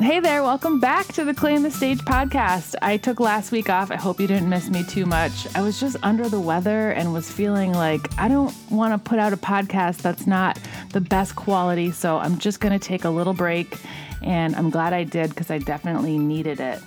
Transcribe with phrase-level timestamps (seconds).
[0.00, 2.74] Hey there, welcome back to the Claim the Stage podcast.
[2.80, 3.90] I took last week off.
[3.90, 5.46] I hope you didn't miss me too much.
[5.54, 9.18] I was just under the weather and was feeling like I don't want to put
[9.18, 10.58] out a podcast that's not
[10.94, 11.90] the best quality.
[11.90, 13.76] So I'm just going to take a little break.
[14.22, 16.80] And I'm glad I did because I definitely needed it.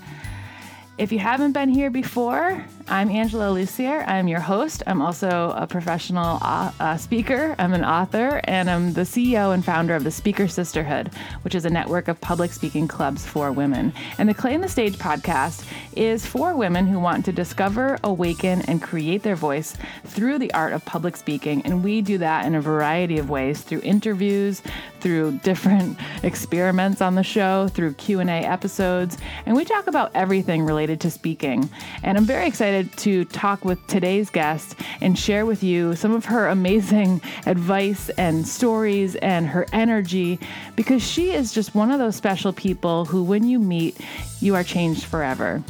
[0.97, 4.03] If you haven't been here before, I'm Angela Lucier.
[4.07, 4.83] I'm your host.
[4.85, 7.55] I'm also a professional uh, uh, speaker.
[7.57, 11.09] I'm an author, and I'm the CEO and founder of the Speaker Sisterhood,
[11.43, 13.93] which is a network of public speaking clubs for women.
[14.17, 18.81] And the Claim the Stage podcast is for women who want to discover, awaken, and
[18.81, 21.61] create their voice through the art of public speaking.
[21.61, 24.61] And we do that in a variety of ways through interviews,
[24.99, 30.99] through different experiments on the show, through Q&A episodes, and we talk about everything related
[31.01, 31.69] to speaking.
[32.03, 36.25] And I'm very excited to talk with today's guest and share with you some of
[36.25, 40.39] her amazing advice and stories and her energy
[40.75, 43.97] because she is just one of those special people who when you meet,
[44.39, 45.63] you are changed forever.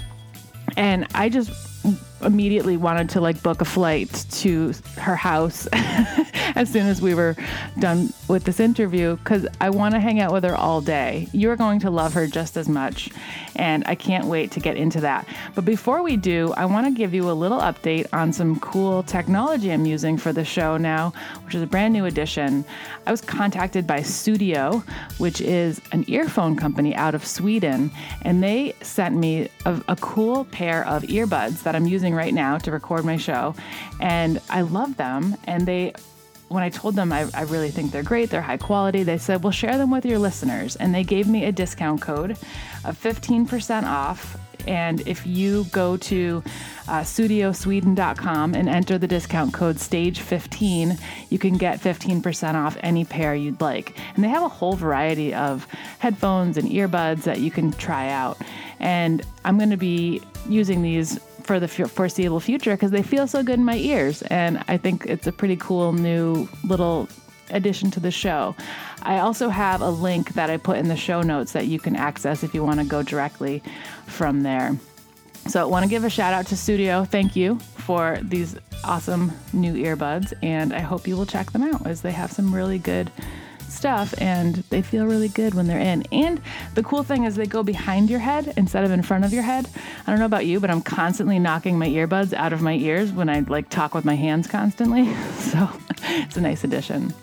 [0.77, 1.51] And I just
[2.25, 5.67] immediately wanted to like book a flight to her house
[6.55, 7.35] as soon as we were
[7.79, 11.27] done with this interview because I want to hang out with her all day.
[11.31, 13.09] You're going to love her just as much,
[13.55, 15.27] and I can't wait to get into that.
[15.55, 19.03] But before we do, I want to give you a little update on some cool
[19.03, 21.13] technology I'm using for the show now,
[21.45, 22.65] which is a brand new addition.
[23.05, 24.83] I was contacted by Sudio,
[25.19, 30.45] which is an earphone company out of Sweden, and they sent me a, a cool
[30.45, 33.55] pair of earbuds that I'm using right now to record my show.
[33.99, 35.35] And I love them.
[35.45, 35.93] And they,
[36.49, 39.43] when I told them I, I really think they're great, they're high quality, they said,
[39.43, 40.75] well, share them with your listeners.
[40.75, 42.31] And they gave me a discount code
[42.85, 44.37] of 15% off.
[44.67, 46.43] And if you go to
[46.87, 53.35] uh, sudiosweden.com and enter the discount code STAGE15, you can get 15% off any pair
[53.35, 53.97] you'd like.
[54.15, 55.67] And they have a whole variety of
[55.99, 58.37] headphones and earbuds that you can try out.
[58.79, 63.43] And I'm going to be using these for the foreseeable future because they feel so
[63.43, 64.21] good in my ears.
[64.23, 67.07] And I think it's a pretty cool new little
[67.49, 68.55] addition to the show.
[69.03, 71.95] I also have a link that I put in the show notes that you can
[71.95, 73.61] access if you want to go directly
[74.07, 74.77] from there.
[75.47, 77.05] So I want to give a shout out to Sudio.
[77.05, 78.55] Thank you for these
[78.85, 82.55] awesome new earbuds, and I hope you will check them out as they have some
[82.55, 83.11] really good
[83.73, 86.03] stuff and they feel really good when they're in.
[86.11, 86.41] And
[86.75, 89.43] the cool thing is they go behind your head instead of in front of your
[89.43, 89.67] head.
[90.05, 93.11] I don't know about you, but I'm constantly knocking my earbuds out of my ears
[93.11, 95.13] when I like talk with my hands constantly.
[95.53, 95.69] So
[95.99, 97.13] it's a nice addition.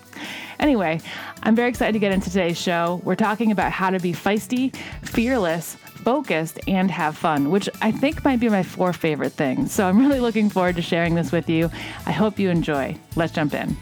[0.61, 1.01] Anyway,
[1.43, 3.01] I'm very excited to get into today's show.
[3.03, 8.25] We're talking about how to be feisty, fearless, focused, and have fun, which I think
[8.25, 9.73] might be my four favorite things.
[9.73, 11.71] So I'm really looking forward to sharing this with you.
[12.07, 12.97] I hope you enjoy.
[13.17, 13.77] Let's jump in.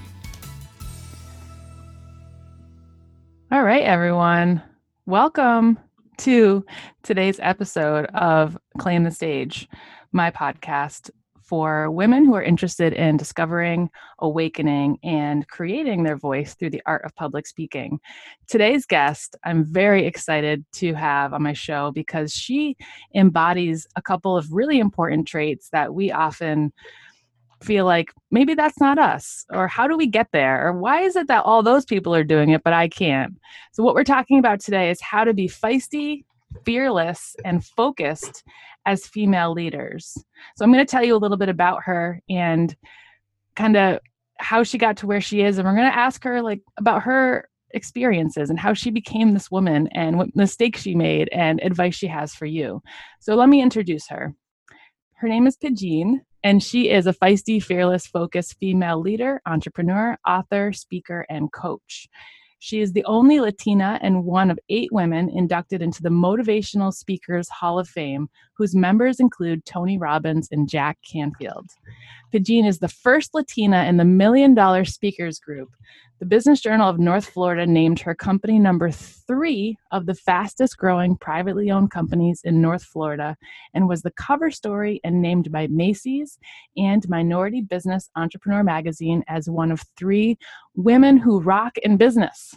[3.69, 4.63] Right, everyone.
[5.05, 5.79] Welcome
[6.17, 6.65] to
[7.03, 9.69] today's episode of Claim the Stage,
[10.11, 11.11] my podcast
[11.43, 13.91] for women who are interested in discovering,
[14.21, 18.01] awakening, and creating their voice through the art of public speaking.
[18.47, 22.75] Today's guest, I'm very excited to have on my show because she
[23.15, 26.73] embodies a couple of really important traits that we often
[27.63, 31.17] feel like maybe that's not us or how do we get there or why is
[31.17, 33.35] it that all those people are doing it but I can't.
[33.73, 36.25] So what we're talking about today is how to be feisty,
[36.65, 38.45] fearless and focused
[38.87, 40.17] as female leaders.
[40.57, 42.75] So I'm going to tell you a little bit about her and
[43.57, 43.99] kind of
[44.39, 47.03] how she got to where she is and we're going to ask her like about
[47.03, 51.95] her experiences and how she became this woman and what mistakes she made and advice
[51.95, 52.83] she has for you.
[53.21, 54.35] So let me introduce her.
[55.15, 60.73] Her name is Pegine and she is a feisty, fearless, focused female leader, entrepreneur, author,
[60.73, 62.09] speaker, and coach.
[62.61, 67.49] She is the only Latina and one of eight women inducted into the Motivational Speakers
[67.49, 71.71] Hall of Fame, whose members include Tony Robbins and Jack Canfield.
[72.33, 75.71] Pegine is the first Latina in the Million Dollar Speakers Group,
[76.19, 81.17] the Business Journal of North Florida named her company number three of the fastest growing
[81.17, 83.37] privately owned companies in North Florida
[83.75, 86.39] and was the cover story and named by Macy's
[86.77, 90.39] and Minority Business Entrepreneur magazine as one of three
[90.75, 92.55] women who rock in business.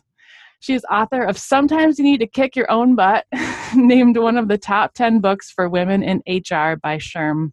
[0.59, 3.25] She is author of Sometimes You Need to Kick Your Own Butt,
[3.75, 7.51] named one of the top 10 books for women in HR by SHRM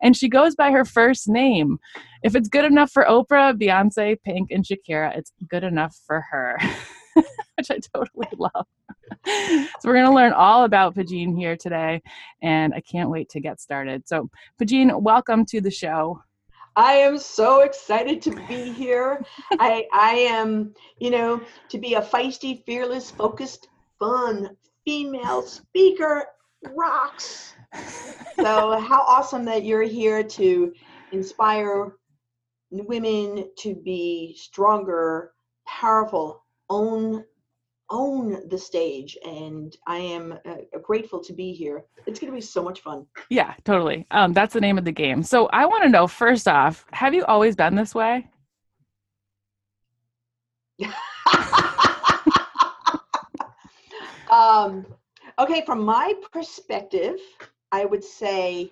[0.00, 1.78] and she goes by her first name.
[2.22, 6.58] If it's good enough for Oprah, Beyonce, Pink, and Shakira, it's good enough for her,
[7.68, 8.66] which I totally love.
[9.26, 12.00] so we're going to learn all about Pegine here today,
[12.40, 14.06] and I can't wait to get started.
[14.06, 16.22] So, Pegine, welcome to the show.
[16.76, 19.24] I am so excited to be here.
[19.58, 21.40] I I am, you know,
[21.70, 23.68] to be a feisty, fearless, focused,
[23.98, 24.50] fun
[24.84, 26.26] female speaker
[26.76, 27.54] rocks.
[28.36, 30.72] So, how awesome that you're here to
[31.10, 31.96] inspire
[32.70, 35.32] women to be stronger,
[35.66, 37.24] powerful, own
[37.90, 41.84] own the stage and i am uh, grateful to be here.
[42.06, 43.06] It's going to be so much fun.
[43.30, 44.06] Yeah totally.
[44.10, 45.22] Um, that's the name of the game.
[45.22, 48.28] So i want to know first off have you always been this way?
[54.30, 54.84] Um,
[55.38, 57.18] okay from my perspective
[57.72, 58.70] i would say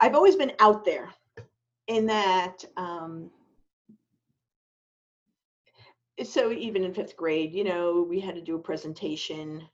[0.00, 1.08] i've always been out there
[1.88, 3.30] in that um,
[6.24, 9.66] so even in fifth grade, you know, we had to do a presentation.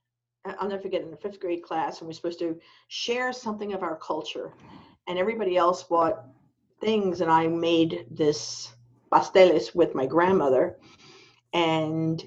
[0.44, 2.58] I'll never forget in the fifth grade class, and we're supposed to
[2.88, 4.52] share something of our culture,
[5.06, 6.24] and everybody else bought
[6.80, 8.72] things, and I made this
[9.12, 10.78] pasteles with my grandmother,
[11.52, 12.22] and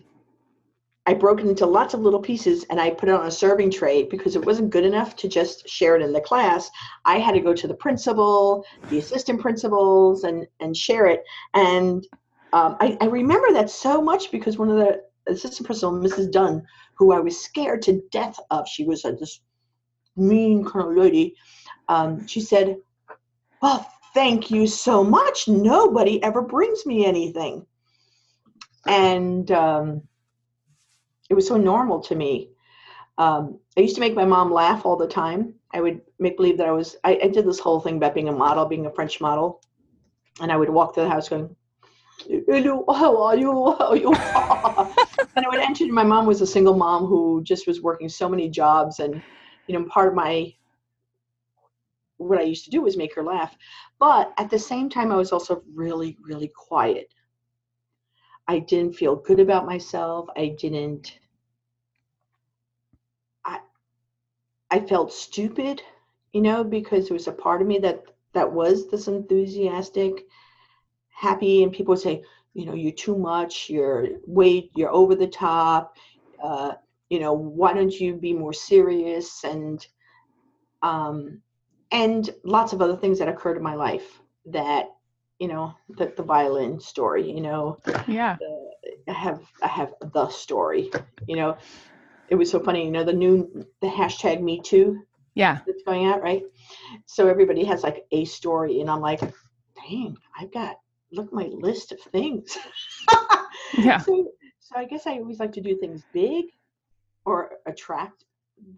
[1.08, 3.72] I broke it into lots of little pieces and I put it on a serving
[3.72, 6.70] tray because it wasn't good enough to just share it in the class.
[7.06, 11.24] I had to go to the principal, the assistant principals, and and share it.
[11.56, 12.06] And
[12.54, 16.32] um, I, I, remember that so much because one of the assistant principal, Mrs.
[16.32, 16.66] Dunn,
[16.96, 19.42] who I was scared to death of, she was a, this
[20.18, 21.36] mean kind of lady.
[21.88, 22.78] Um, she said,
[23.62, 25.48] "Well, thank you so much.
[25.48, 27.66] Nobody ever brings me anything,"
[28.86, 30.02] and um,
[31.30, 32.50] it was so normal to me.
[33.18, 35.54] Um, I used to make my mom laugh all the time.
[35.74, 36.98] I would make believe that I was.
[37.04, 39.62] I, I did this whole thing about being a model, being a French model,
[40.42, 41.56] and I would walk through the house going,
[42.94, 43.52] how are you?
[43.52, 44.14] Are you?
[45.36, 45.86] and I would enter.
[45.88, 49.22] My mom was a single mom who just was working so many jobs, and
[49.68, 50.54] you know, part of my
[52.18, 53.56] what I used to do was make her laugh.
[54.00, 57.14] But at the same time, I was also really, really quiet.
[58.48, 60.28] I didn't feel good about myself.
[60.36, 61.20] I didn't.
[63.46, 63.60] I
[64.70, 65.82] I felt stupid,
[66.34, 68.04] you know, because there was a part of me that
[68.34, 70.26] that was this enthusiastic
[71.22, 72.24] happy and people would say
[72.54, 75.96] you know you're too much you're way you're over the top
[76.44, 76.74] uh,
[77.12, 79.44] you know why don't you be more serious?
[79.44, 79.86] And
[80.82, 81.42] um
[81.92, 84.86] and lots of other things that occurred in my life that
[85.40, 87.78] you know the, the violin story you know
[88.08, 88.38] yeah.
[88.40, 90.90] the, i have i have the story
[91.28, 91.58] you know.
[92.30, 95.02] It was so funny you know the new the hashtag me too
[95.36, 95.60] yeah.
[95.68, 96.44] that's going out right?
[97.06, 99.20] So everybody has like a story and i'm like
[99.76, 100.78] dang i've got
[101.12, 102.58] look at my list of things.
[103.78, 103.98] yeah.
[104.06, 106.46] So, so I guess I always like to do things big
[107.26, 108.26] or attract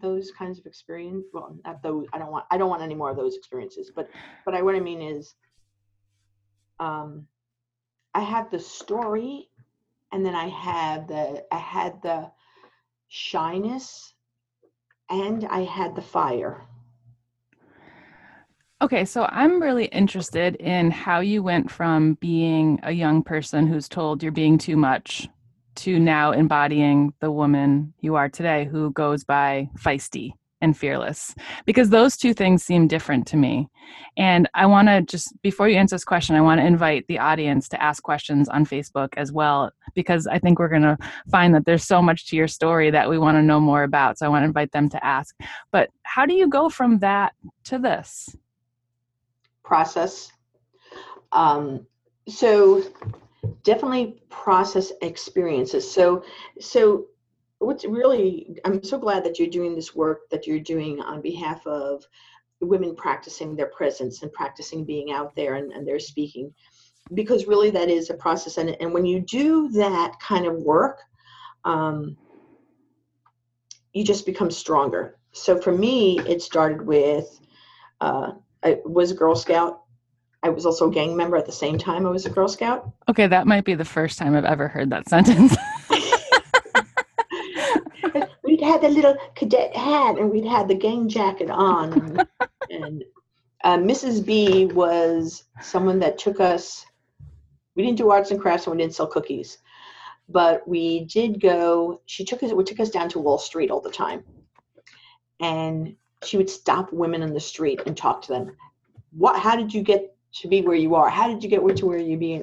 [0.00, 1.26] those kinds of experience.
[1.32, 2.06] Well, not those.
[2.12, 2.46] I don't want.
[2.50, 3.90] I don't want any more of those experiences.
[3.94, 4.08] But,
[4.44, 5.34] but I what I mean is,
[6.80, 7.26] um,
[8.14, 9.48] I have the story,
[10.12, 11.44] and then I have the.
[11.52, 12.30] I had the
[13.08, 14.14] shyness,
[15.10, 16.66] and I had the fire.
[18.84, 23.88] Okay, so I'm really interested in how you went from being a young person who's
[23.88, 25.26] told you're being too much
[25.76, 31.34] to now embodying the woman you are today who goes by feisty and fearless
[31.64, 33.68] because those two things seem different to me.
[34.18, 37.18] And I want to just before you answer this question, I want to invite the
[37.18, 40.98] audience to ask questions on Facebook as well because I think we're going to
[41.30, 44.18] find that there's so much to your story that we want to know more about.
[44.18, 45.34] So I want to invite them to ask.
[45.72, 47.32] But how do you go from that
[47.64, 48.28] to this?
[49.64, 50.30] Process.
[51.32, 51.86] Um,
[52.28, 52.82] so
[53.64, 55.90] definitely process experiences.
[55.90, 56.24] So
[56.60, 57.06] so
[57.58, 61.66] what's really I'm so glad that you're doing this work that you're doing on behalf
[61.66, 62.04] of
[62.60, 66.52] women practicing their presence and practicing being out there and, and their speaking
[67.12, 71.00] because really that is a process and, and when you do that kind of work
[71.64, 72.16] um,
[73.92, 77.40] you just become stronger so for me it started with
[78.00, 78.32] uh,
[78.64, 79.82] I was a Girl Scout.
[80.42, 82.90] I was also a gang member at the same time I was a Girl Scout.
[83.08, 85.56] Okay, that might be the first time I've ever heard that sentence.
[88.42, 92.18] we'd had the little cadet hat and we'd had the gang jacket on.
[92.70, 93.04] And,
[93.62, 94.24] uh, Mrs.
[94.24, 96.84] B was someone that took us,
[97.74, 99.58] we didn't do arts and crafts and we didn't sell cookies,
[100.28, 103.80] but we did go, she took us, we took us down to Wall Street all
[103.80, 104.22] the time.
[105.40, 108.56] And she would stop women in the street and talk to them.
[109.16, 109.38] What?
[109.38, 111.08] How did you get to be where you are?
[111.08, 112.42] How did you get to where you be?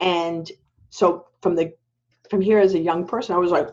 [0.00, 0.50] And
[0.90, 1.72] so from the
[2.30, 3.68] from here as a young person, I was like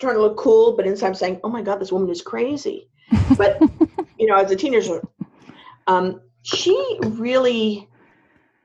[0.00, 2.88] trying to look cool, but inside I'm saying, "Oh my God, this woman is crazy."
[3.36, 3.58] But
[4.18, 5.02] you know, as a teenager,
[5.86, 7.88] um, she really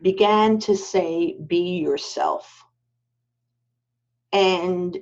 [0.01, 2.65] began to say, "Be yourself,"
[4.31, 4.97] and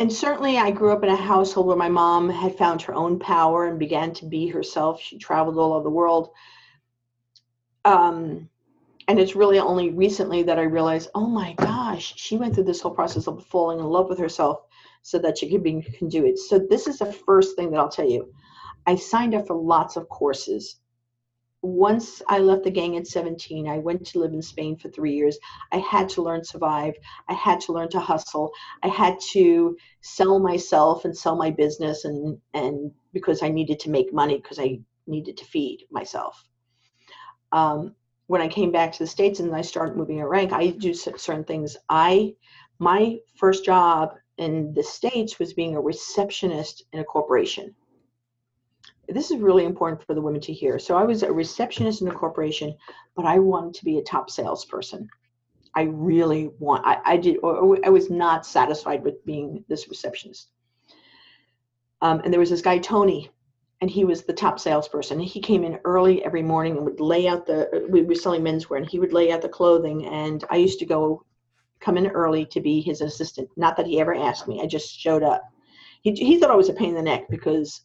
[0.00, 3.18] and certainly I grew up in a household where my mom had found her own
[3.18, 4.98] power and began to be herself.
[5.02, 6.30] She traveled all over the world.
[7.84, 8.48] Um,
[9.08, 12.80] and it's really only recently that I realized, oh my gosh, she went through this
[12.80, 14.62] whole process of falling in love with herself
[15.02, 16.38] so that she could be can do it.
[16.38, 18.32] So this is the first thing that I'll tell you.
[18.86, 20.76] I signed up for lots of courses
[21.62, 25.14] once I left the gang at 17, I went to live in Spain for three
[25.14, 25.38] years.
[25.72, 26.94] I had to learn to survive.
[27.28, 28.52] I had to learn to hustle.
[28.82, 33.90] I had to sell myself and sell my business, and and because I needed to
[33.90, 36.42] make money because I needed to feed myself.
[37.52, 37.94] Um,
[38.26, 40.94] when I came back to the states and I started moving a rank, I do
[40.94, 41.76] certain things.
[41.88, 42.34] I
[42.78, 47.74] my first job in the states was being a receptionist in a corporation
[49.12, 50.78] this is really important for the women to hear.
[50.78, 52.74] So I was a receptionist in a corporation,
[53.16, 55.08] but I wanted to be a top salesperson.
[55.74, 60.50] I really want, I, I did, or, I was not satisfied with being this receptionist.
[62.02, 63.30] Um, and there was this guy, Tony,
[63.80, 65.20] and he was the top salesperson.
[65.20, 68.78] He came in early every morning and would lay out the, we were selling menswear,
[68.78, 70.06] and he would lay out the clothing.
[70.06, 71.24] And I used to go
[71.80, 73.48] come in early to be his assistant.
[73.56, 75.42] Not that he ever asked me, I just showed up.
[76.02, 77.82] He, he thought I was a pain in the neck because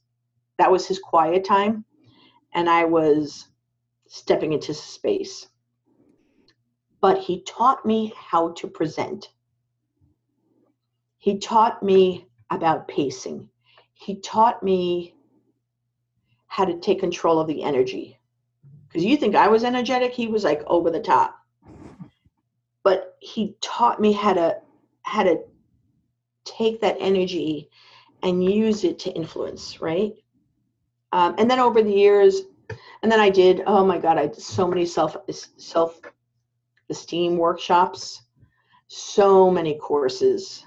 [0.58, 1.86] that was his quiet time
[2.54, 3.48] and i was
[4.08, 5.48] stepping into space.
[7.02, 9.30] But he taught me how to present.
[11.18, 13.50] He taught me about pacing.
[13.94, 15.16] He taught me
[16.48, 18.20] how to take control of the energy.
[18.88, 21.38] Because you think i was energetic he was like over the top.
[22.84, 24.58] But he taught me how to
[25.02, 25.40] how to
[26.46, 27.70] take that energy
[28.24, 30.14] and use it to influence right
[31.16, 32.42] um, and then over the years,
[33.02, 35.16] and then I did, oh my God, I did so many self
[35.56, 36.02] self
[36.90, 38.24] esteem workshops,
[38.88, 40.66] so many courses.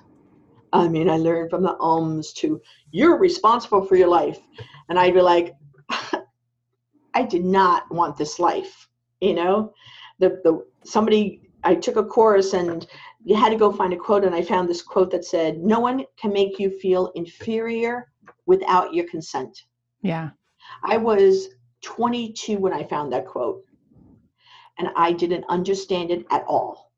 [0.73, 2.63] I mean, I learned from the ums to
[2.93, 4.39] you're responsible for your life.
[4.89, 5.55] And I'd be like,
[7.15, 8.89] I did not want this life,
[9.21, 9.75] you know?
[10.19, 12.87] The the somebody I took a course and
[13.23, 15.79] you had to go find a quote and I found this quote that said, No
[15.79, 18.11] one can make you feel inferior
[18.47, 19.65] without your consent.
[20.03, 20.31] Yeah.
[20.83, 21.49] I was
[21.83, 23.65] 22 when I found that quote,
[24.79, 26.93] and I didn't understand it at all.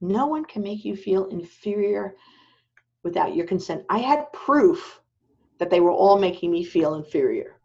[0.00, 2.16] No one can make you feel inferior
[3.04, 3.84] without your consent.
[3.88, 5.00] I had proof
[5.58, 7.56] that they were all making me feel inferior.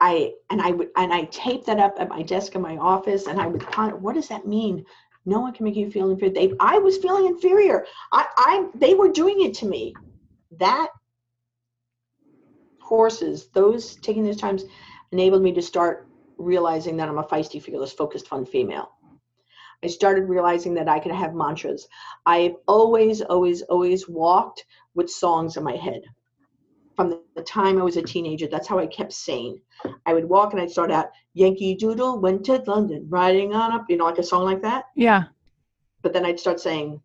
[0.00, 3.28] I and I would and I taped that up at my desk in my office,
[3.28, 4.84] and I would ponder, what does that mean?
[5.24, 6.34] No one can make you feel inferior.
[6.34, 7.86] They, I was feeling inferior.
[8.12, 9.94] I, I, they were doing it to me.
[10.58, 10.88] That
[12.82, 14.64] courses, those taking those times
[15.12, 16.08] enabled me to start
[16.38, 18.90] realizing that I'm a feisty, fearless, focused, fun female.
[19.84, 21.88] I started realizing that I could have mantras.
[22.26, 26.02] I've always, always, always walked with songs in my head.
[26.94, 29.60] From the time I was a teenager, that's how I kept sane.
[30.06, 33.86] I would walk and I'd start out, Yankee Doodle went to London, riding on up,
[33.88, 34.84] you know, like a song like that.
[34.94, 35.24] Yeah.
[36.02, 37.00] But then I'd start saying,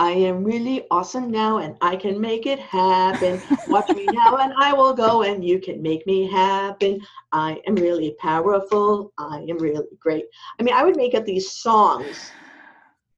[0.00, 3.38] I am really awesome now and I can make it happen.
[3.68, 7.02] Watch me now and I will go and you can make me happen.
[7.32, 9.12] I am really powerful.
[9.18, 10.24] I am really great.
[10.58, 12.30] I mean, I would make up these songs.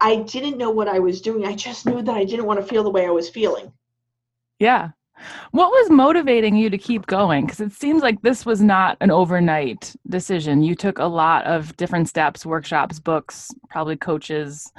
[0.01, 1.47] I didn't know what I was doing.
[1.47, 3.73] I just knew that I didn't want to feel the way I was feeling.
[4.59, 4.91] Yeah.
[5.53, 7.47] What was motivating you to keep going?
[7.47, 10.65] Because it seems like this was not an overnight decision.
[10.65, 14.73] You took a lot of different steps, workshops, books, probably coaches.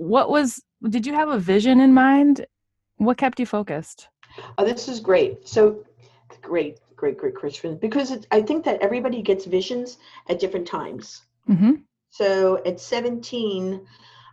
[0.00, 2.46] What was did you have a vision in mind?
[2.96, 4.08] What kept you focused?
[4.56, 5.46] Oh, this is great.
[5.46, 5.84] So
[6.40, 7.76] great, great, great question.
[7.76, 9.98] Because it, I think that everybody gets visions
[10.30, 11.22] at different times.
[11.50, 11.72] Mm-hmm.
[12.08, 13.86] So at 17,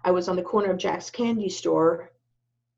[0.05, 2.13] I was on the corner of Jack's Candy Store.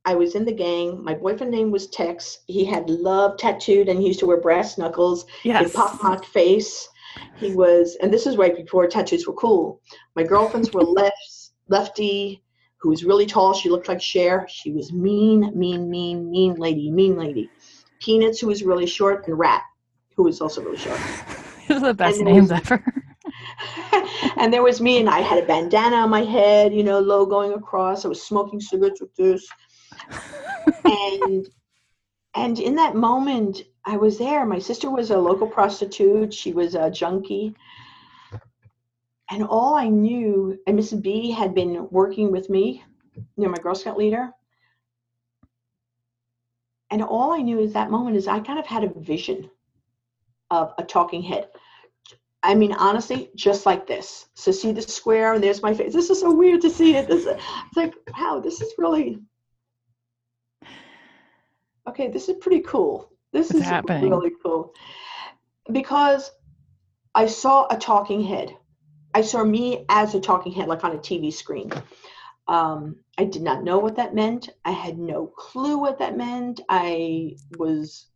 [0.04, 1.04] I was in the gang.
[1.04, 2.40] My boyfriend name was Tex.
[2.48, 5.28] He had love tattooed and he used to wear brass knuckles.
[5.44, 5.68] Yes.
[5.68, 6.90] He pockmarked face.
[7.36, 9.80] He was, and this was right before tattoos were cool.
[10.16, 12.42] My girlfriends were left, lefty
[12.80, 13.54] who was really tall.
[13.54, 14.46] She looked like Cher.
[14.50, 17.50] She was mean, mean, mean, mean lady, mean lady.
[18.00, 19.62] Peanuts, who was really short, and Rat,
[20.16, 21.00] who was also really short.
[21.68, 22.84] Those are the best names was, ever.
[24.38, 27.26] and there was me, and I had a bandana on my head, you know, low
[27.26, 28.06] going across.
[28.06, 29.48] I was smoking cigarettes with this.
[30.86, 31.48] and
[32.36, 34.46] and in that moment, I was there.
[34.46, 36.34] My sister was a local prostitute.
[36.34, 37.56] She was a junkie.
[39.32, 41.02] And all I knew, and Mrs.
[41.02, 42.84] B had been working with me,
[43.16, 44.32] you know, my Girl Scout leader.
[46.90, 49.50] And all I knew at that moment is I kind of had a vision
[50.50, 51.50] of a talking head.
[52.42, 54.28] I mean, honestly, just like this.
[54.34, 55.94] So see the square, and there's my face.
[55.94, 57.08] This is so weird to see it.
[57.08, 59.20] This, it's like, wow, this is really
[61.88, 62.08] okay.
[62.08, 63.12] This is pretty cool.
[63.34, 64.10] This What's is happening?
[64.10, 64.74] really cool
[65.72, 66.32] because
[67.14, 68.56] I saw a talking head.
[69.14, 71.72] I saw me as a talking head, like on a TV screen.
[72.48, 74.50] Um, I did not know what that meant.
[74.66, 76.62] I had no clue what that meant.
[76.70, 78.08] I was,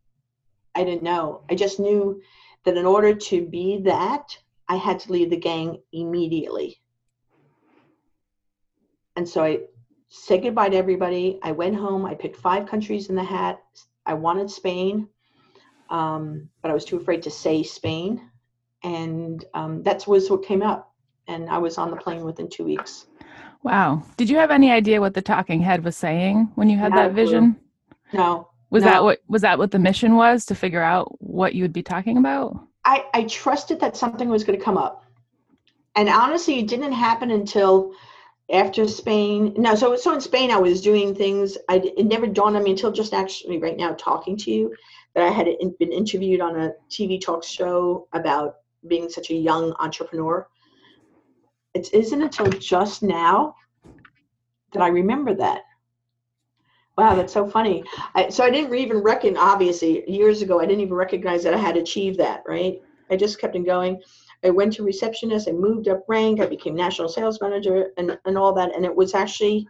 [0.75, 1.43] I didn't know.
[1.49, 2.21] I just knew
[2.65, 6.79] that in order to be that, I had to leave the gang immediately.
[9.15, 9.59] And so I
[10.09, 11.39] said goodbye to everybody.
[11.43, 12.05] I went home.
[12.05, 13.61] I picked five countries in the hat.
[14.05, 15.07] I wanted Spain,
[15.89, 18.29] um, but I was too afraid to say Spain.
[18.83, 20.91] And um, that was what came up.
[21.27, 23.05] And I was on the plane within two weeks.
[23.63, 24.03] Wow.
[24.17, 26.97] Did you have any idea what the talking head was saying when you had Not
[26.97, 27.25] that clue.
[27.25, 27.55] vision?
[28.11, 28.89] No, Was No.
[28.91, 31.83] that what was that what the mission was to figure out what you would be
[31.83, 32.59] talking about?
[32.85, 35.05] I, I trusted that something was going to come up.
[35.95, 37.93] And honestly, it didn't happen until
[38.51, 39.53] after Spain.
[39.57, 41.57] No, so so in Spain, I was doing things.
[41.69, 44.75] I it never dawned on me until just actually right now talking to you
[45.15, 45.47] that I had
[45.79, 48.55] been interviewed on a TV talk show about
[48.87, 50.47] being such a young entrepreneur.
[51.73, 53.55] It isn't until just now
[54.73, 55.61] that I remember that.
[56.97, 57.83] Wow, that's so funny.
[58.13, 61.57] I, so I didn't even reckon, obviously, years ago, I didn't even recognize that I
[61.57, 62.79] had achieved that, right?
[63.09, 64.01] I just kept on going.
[64.43, 68.37] I went to receptionist, I moved up rank, I became national sales manager and, and
[68.37, 68.75] all that.
[68.75, 69.67] And it was actually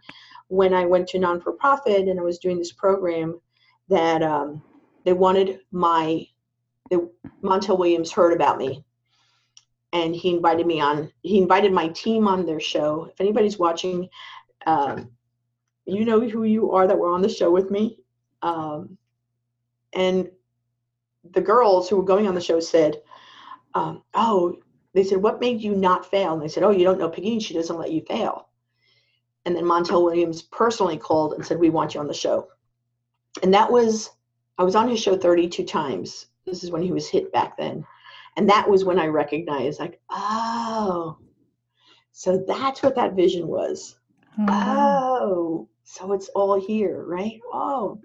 [0.48, 3.40] when I went to non for profit and I was doing this program
[3.88, 4.62] that um,
[5.04, 6.26] they wanted my,
[6.90, 6.98] they,
[7.42, 8.84] Montel Williams heard about me.
[9.94, 13.08] And he invited me on, he invited my team on their show.
[13.10, 14.10] If anybody's watching,
[14.66, 15.10] um,
[15.86, 18.00] you know who you are that were on the show with me.
[18.42, 18.98] Um,
[19.92, 20.30] and
[21.32, 23.00] the girls who were going on the show said,
[23.74, 24.56] um, Oh,
[24.94, 26.34] they said, What made you not fail?
[26.34, 28.48] And they said, Oh, you don't know Peggy, she doesn't let you fail.
[29.44, 32.48] And then Montel Williams personally called and said, We want you on the show.
[33.42, 34.10] And that was,
[34.58, 36.26] I was on his show 32 times.
[36.46, 37.84] This is when he was hit back then.
[38.36, 41.18] And that was when I recognized, like, oh,
[42.12, 43.96] so that's what that vision was.
[44.38, 47.40] Oh, Oh, so it's all here, right?
[47.52, 48.00] Oh.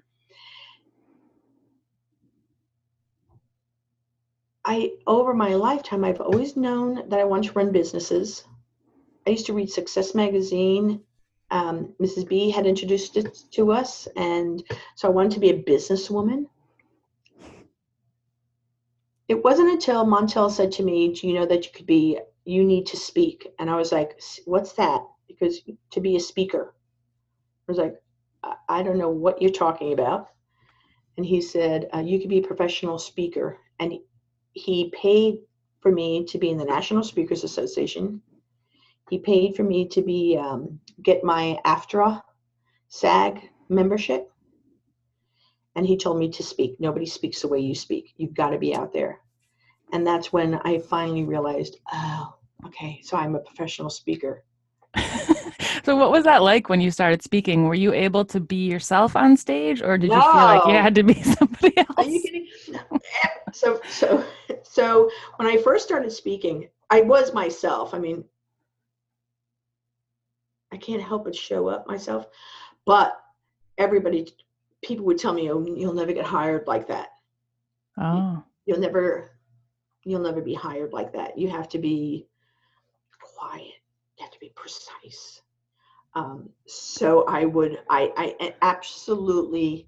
[4.66, 8.44] I over my lifetime I've always known that I want to run businesses.
[9.26, 11.02] I used to read Success magazine.
[11.52, 12.28] Um, Mrs.
[12.28, 14.64] B had introduced it to us, and
[14.96, 16.46] so I wanted to be a businesswoman.
[19.30, 22.20] It wasn't until Montel said to me, "Do you know that you could be?
[22.46, 25.62] You need to speak." And I was like, "S- "What's that?" Because
[25.92, 26.76] to be a speaker,
[27.68, 27.96] I was like,
[28.44, 30.28] "I- "I don't know what you're talking about."
[31.16, 34.06] And he said, uh, "You could be a professional speaker." And he-
[34.54, 35.44] he paid
[35.80, 38.22] for me to be in the National Speakers Association.
[39.12, 42.24] He paid for me to be um, get my AFTRA
[42.88, 44.32] SAG membership.
[45.76, 46.80] And he told me to speak.
[46.80, 48.14] Nobody speaks the way you speak.
[48.18, 49.20] You've got to be out there.
[49.92, 54.44] And that's when I finally realized, oh, okay, so I'm a professional speaker.
[55.84, 57.66] so what was that like when you started speaking?
[57.66, 60.96] Were you able to be yourself on stage or did you feel like you had
[60.96, 61.88] to be somebody else?
[61.98, 62.48] Are you kidding?
[63.54, 64.24] so so
[64.64, 67.94] so when I first started speaking, I was myself.
[67.94, 68.24] I mean,
[70.72, 72.28] I can't help but show up myself,
[72.86, 73.20] but
[73.78, 74.28] everybody,
[74.84, 77.10] people would tell me, "Oh, you'll never get hired like that.
[77.98, 78.44] Oh.
[78.66, 79.32] You'll never,
[80.04, 81.38] you'll never be hired like that.
[81.38, 82.28] You have to be
[83.22, 83.74] quiet.
[84.18, 85.42] You have to be precise."
[86.16, 89.88] Um, so I would, I, I absolutely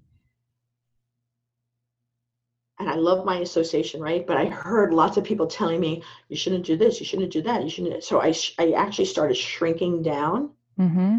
[2.78, 4.26] and I love my association, right?
[4.26, 7.40] But I heard lots of people telling me you shouldn't do this, you shouldn't do
[7.42, 8.02] that, you shouldn't.
[8.02, 10.50] So I, sh- I actually started shrinking down
[10.80, 11.18] Mm-hmm.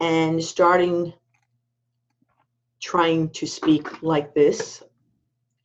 [0.00, 1.12] and starting
[2.86, 4.80] trying to speak like this.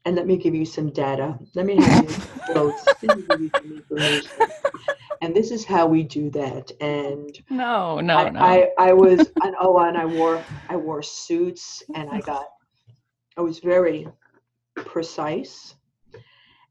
[0.05, 1.38] And let me give you some data.
[1.53, 2.15] Let me have you
[2.47, 2.84] quotes.
[3.03, 4.31] Let me give you some information.
[5.21, 6.71] And this is how we do that.
[6.81, 8.39] And No, no, I, no.
[8.39, 12.45] I, I was an oh and I wore I wore suits and I got
[13.38, 14.07] I was very
[14.75, 15.75] precise.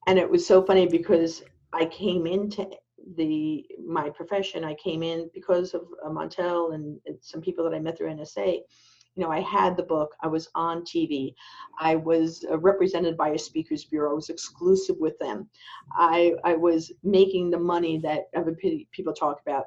[0.09, 2.69] And it was so funny because I came into
[3.17, 7.79] the my profession, I came in because of uh, Montel and some people that I
[7.79, 8.59] met through NSA.
[9.17, 10.15] You know, I had the book.
[10.23, 11.35] I was on TV.
[11.79, 14.13] I was uh, represented by a speakers bureau.
[14.13, 15.49] I was exclusive with them.
[15.97, 18.57] I I was making the money that other
[18.93, 19.67] people talk about.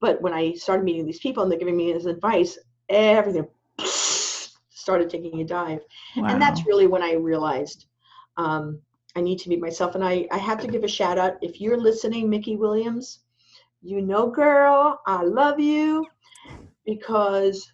[0.00, 3.46] But when I started meeting these people and they're giving me this advice, everything
[4.70, 5.80] started taking a dive.
[6.16, 7.86] And that's really when I realized
[8.36, 8.80] um,
[9.16, 9.94] I need to be myself.
[9.94, 11.34] And I, I have to give a shout out.
[11.42, 13.20] If you're listening, Mikki Williams,
[13.82, 16.06] you know, girl, I love you
[16.86, 17.70] because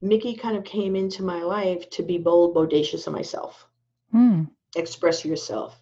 [0.00, 3.66] Mikki kind of came into my life to be bold, bodacious of myself.
[4.12, 4.44] Hmm.
[4.76, 5.80] Express yourself.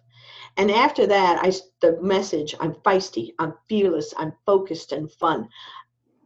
[0.57, 1.51] And after that, I
[1.81, 5.49] the message: I'm feisty, I'm fearless, I'm focused and fun.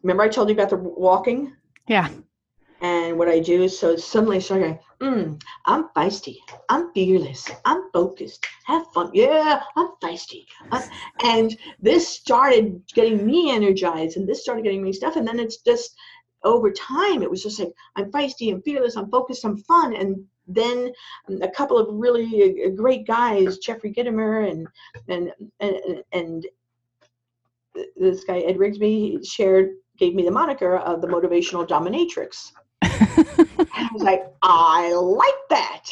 [0.04, 1.54] Remember, I told you about the walking.
[1.88, 2.10] Yeah.
[2.82, 7.48] And what I do is so suddenly I start going, mm, I'm feisty, I'm fearless,
[7.64, 9.12] I'm focused, have fun.
[9.14, 10.46] Yeah, I'm feisty.
[10.72, 10.90] I'm,
[11.24, 15.16] and this started getting me energized and this started getting me stuff.
[15.16, 15.96] And then it's just
[16.44, 19.96] over time, it was just like, I'm feisty, I'm fearless, I'm focused, I'm fun.
[19.96, 20.92] And then
[21.42, 24.68] a couple of really uh, great guys, Jeffrey Gitomer and,
[25.08, 26.48] and, and, and
[27.96, 32.52] this guy, Ed Rigsby, shared, gave me the moniker of the motivational dominatrix.
[32.82, 35.84] and I was like, I like that.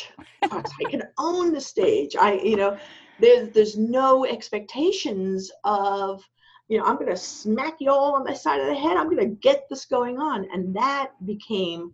[0.43, 2.15] I can own the stage.
[2.15, 2.77] I, you know,
[3.19, 6.23] there's there's no expectations of,
[6.69, 8.95] you know, I'm gonna smack you all on the side of the head.
[8.95, 10.47] I'm gonna get this going on.
[10.53, 11.91] And that became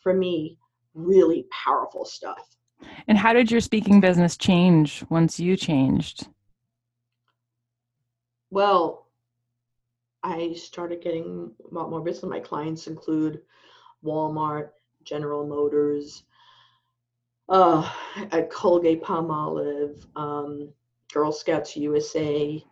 [0.00, 0.58] for me
[0.94, 2.56] really powerful stuff.
[3.08, 6.28] And how did your speaking business change once you changed?
[8.50, 9.06] Well,
[10.22, 12.28] I started getting a lot more business.
[12.28, 13.40] My clients include
[14.04, 14.70] Walmart,
[15.04, 16.24] General Motors,
[17.48, 17.90] uh,
[18.30, 20.68] at Colgate Palmolive, um,
[21.12, 22.62] Girl Scouts USA,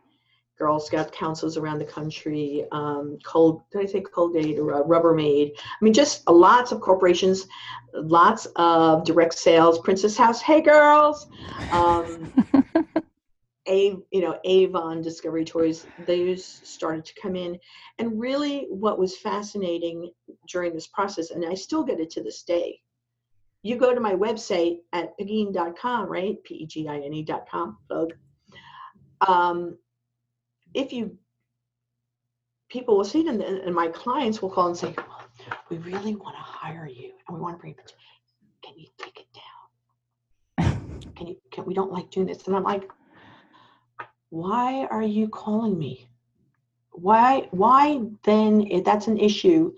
[0.58, 5.52] Girl Scout councils around the country, um, Col- did I say Colgate or uh, Rubbermaid?
[5.54, 7.46] I mean, just lots of corporations,
[7.92, 9.78] lots of direct sales.
[9.80, 11.26] Princess House, hey girls.
[11.72, 12.32] Um,
[13.68, 17.58] a you know avon discovery toys those started to come in
[17.98, 20.10] and really what was fascinating
[20.48, 22.78] during this process and i still get it to this day
[23.62, 28.12] you go to my website at pegine.com right p-e-g-i-n-e.com plug
[29.26, 29.78] um,
[30.76, 31.16] if you
[32.68, 35.22] people will see it and, and my clients will call and say well,
[35.70, 37.94] we really want to hire you and we want to bring it
[38.62, 39.26] can you take it
[40.58, 40.80] down?
[41.14, 42.46] Can you can we don't like doing this.
[42.46, 42.90] And i'm like
[44.30, 46.08] why are you calling me?
[46.90, 49.72] Why why then if that's an issue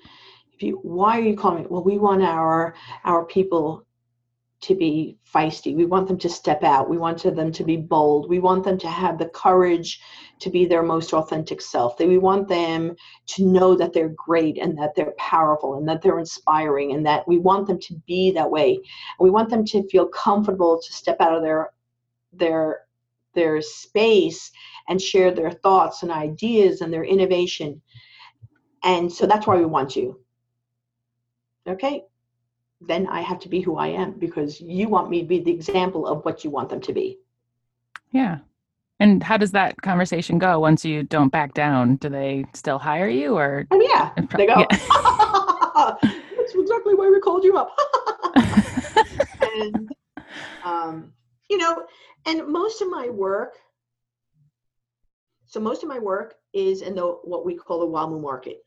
[0.52, 1.68] if you why are you calling me?
[1.70, 3.86] Well we want our our people
[4.60, 5.76] to be feisty.
[5.76, 6.90] We want them to step out.
[6.90, 8.28] We want them to be bold.
[8.28, 10.00] We want them to have the courage
[10.40, 11.98] to be their most authentic self.
[12.00, 12.96] We want them
[13.28, 17.26] to know that they're great and that they're powerful and that they're inspiring and that
[17.28, 18.80] we want them to be that way.
[19.20, 21.70] We want them to feel comfortable to step out of their
[22.32, 22.80] their
[23.34, 24.50] their space
[24.88, 27.80] and share their thoughts and ideas and their innovation.
[28.82, 30.20] And so that's why we want you.
[31.68, 32.04] Okay,
[32.80, 35.50] then I have to be who I am because you want me to be the
[35.50, 37.18] example of what you want them to be.
[38.12, 38.38] Yeah.
[39.00, 41.96] And how does that conversation go once you don't back down?
[41.96, 43.66] Do they still hire you or?
[43.70, 44.12] Oh, yeah.
[44.36, 44.66] They go, yeah.
[46.36, 47.76] that's exactly why we called you up.
[49.56, 49.92] and,
[50.64, 51.12] um,
[51.48, 51.84] you know,
[52.26, 53.54] and most of my work
[55.48, 58.64] so most of my work is in the what we call the WAMU market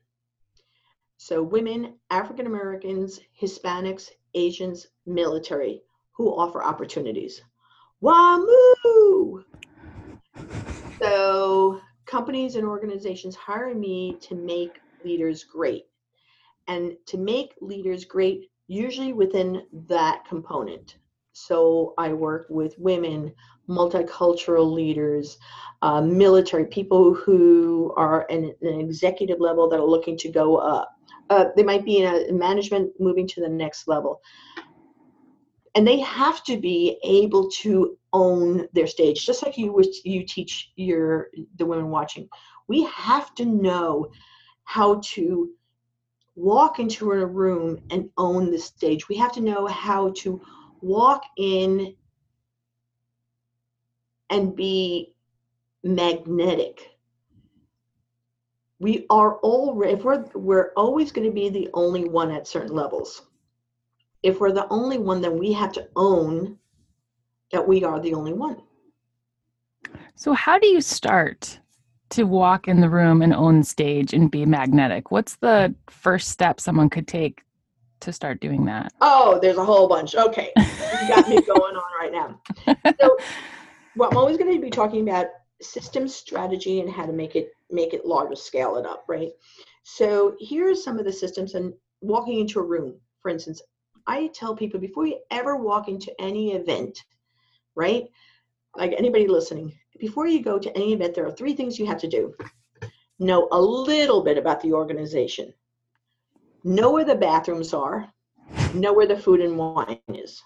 [1.23, 5.81] so women african americans hispanics asians military
[6.21, 7.41] who offer opportunities.
[8.03, 9.43] WAMU!
[10.99, 15.85] So companies and organizations hire me to make leaders great.
[16.67, 20.97] And to make leaders great usually within that component.
[21.33, 23.33] So I work with women,
[23.67, 25.39] multicultural leaders,
[25.81, 30.95] uh, military people who are in an executive level that are looking to go up.
[31.29, 34.21] Uh, they might be in a management moving to the next level.
[35.75, 40.71] And they have to be able to own their stage, just like you you teach
[40.75, 42.27] your the women watching.
[42.67, 44.11] We have to know
[44.65, 45.49] how to
[46.35, 49.07] walk into a room and own the stage.
[49.07, 50.41] We have to know how to
[50.81, 51.95] walk in
[54.29, 55.13] and be
[55.83, 56.90] magnetic.
[58.81, 62.75] We are all if we're we're always going to be the only one at certain
[62.75, 63.21] levels.
[64.23, 66.57] If we're the only one, then we have to own
[67.51, 68.63] that we are the only one.
[70.15, 71.59] So how do you start
[72.09, 75.11] to walk in the room and own stage and be magnetic?
[75.11, 77.43] What's the first step someone could take
[77.99, 78.93] to start doing that?
[78.99, 80.15] Oh, there's a whole bunch.
[80.15, 80.51] Okay.
[81.01, 82.41] You got me going on right now.
[82.99, 83.17] So
[83.95, 85.27] well, I'm always going to be talking about
[85.61, 89.31] system strategy and how to make it make it larger, scale it up, right?
[89.83, 93.61] So here's some of the systems and walking into a room, for instance,
[94.07, 96.97] I tell people before you ever walk into any event,
[97.75, 98.05] right?
[98.75, 101.99] Like anybody listening, before you go to any event, there are three things you have
[101.99, 102.33] to do
[103.19, 105.53] know a little bit about the organization,
[106.63, 108.11] know where the bathrooms are,
[108.73, 110.41] know where the food and wine is.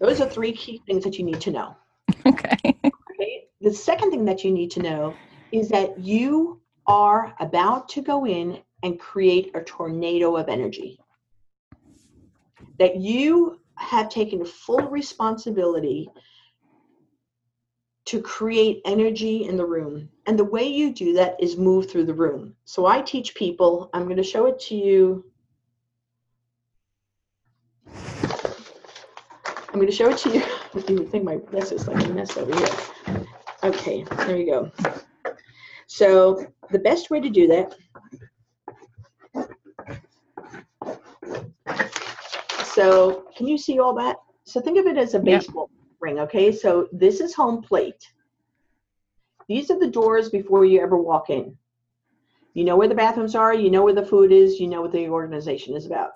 [0.00, 1.76] Those are three key things that you need to know.
[2.26, 2.74] Okay.
[2.84, 3.44] Okay.
[3.60, 5.14] The second thing that you need to know
[5.52, 10.98] is that you are about to go in and create a tornado of energy.
[12.78, 16.08] That you have taken full responsibility
[18.06, 20.08] to create energy in the room.
[20.26, 22.56] And the way you do that is move through the room.
[22.64, 25.24] So I teach people, I'm going to show it to you.
[29.68, 30.42] I'm going to show it to you.
[30.88, 33.26] You think my this is like a mess over here.
[33.64, 34.72] Okay, there you go.
[35.92, 37.74] So the best way to do that
[42.72, 44.16] So can you see all that?
[44.44, 45.96] So think of it as a baseball yep.
[45.98, 46.52] ring, okay?
[46.52, 48.08] So this is home plate.
[49.48, 51.58] These are the doors before you ever walk in.
[52.54, 54.92] You know where the bathrooms are, you know where the food is, you know what
[54.92, 56.12] the organization is about.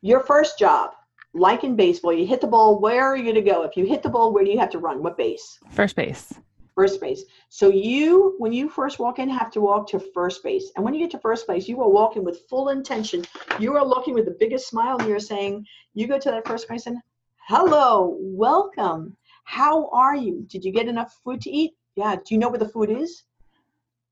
[0.00, 0.90] Your first job,
[1.32, 3.62] like in baseball, you hit the ball, where are you going to go?
[3.62, 5.00] If you hit the ball, where do you have to run?
[5.00, 5.60] What base?
[5.70, 6.34] First base
[6.74, 7.24] first base.
[7.48, 10.70] So you, when you first walk in, have to walk to first base.
[10.76, 13.24] And when you get to first base, you are walking with full intention.
[13.58, 16.68] You are looking with the biggest smile and you're saying, you go to that first
[16.68, 17.00] person,
[17.36, 19.16] hello, welcome.
[19.44, 20.44] How are you?
[20.48, 21.72] Did you get enough food to eat?
[21.96, 22.16] Yeah.
[22.16, 23.24] Do you know where the food is?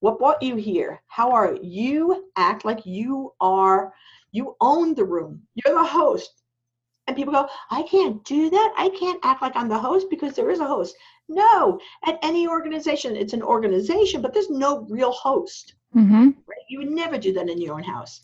[0.01, 1.03] What brought you here?
[1.07, 1.61] How are you?
[1.63, 3.93] You act like you are,
[4.33, 5.43] you own the room.
[5.55, 6.43] You're the host.
[7.07, 8.75] And people go, I can't do that.
[8.77, 10.97] I can't act like I'm the host because there is a host.
[11.31, 15.75] No, at any organization, it's an organization, but there's no real host.
[15.95, 16.25] Mm-hmm.
[16.25, 16.67] Right?
[16.69, 18.23] You would never do that in your own house.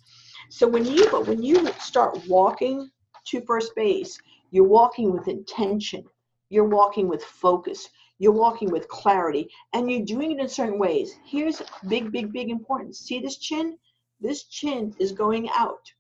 [0.51, 2.91] So when you but when you start walking
[3.27, 4.19] to first base,
[4.51, 6.05] you're walking with intention.
[6.49, 7.89] You're walking with focus.
[8.19, 11.15] You're walking with clarity, and you're doing it in certain ways.
[11.25, 12.99] Here's big, big, big importance.
[12.99, 13.79] See this chin?
[14.21, 15.93] This chin is going out.